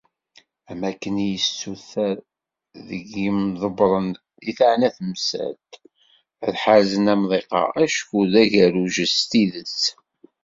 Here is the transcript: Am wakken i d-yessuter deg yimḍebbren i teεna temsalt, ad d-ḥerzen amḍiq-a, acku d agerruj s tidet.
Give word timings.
Am 0.71 0.79
wakken 0.83 1.15
i 1.23 1.25
d-yessuter 1.29 2.15
deg 2.87 3.03
yimḍebbren 3.21 4.09
i 4.49 4.51
teεna 4.57 4.89
temsalt, 4.97 5.71
ad 6.45 6.51
d-ḥerzen 6.53 7.11
amḍiq-a, 7.13 7.63
acku 7.83 8.19
d 8.31 8.33
agerruj 8.41 8.95
s 9.15 9.17
tidet. 9.29 9.81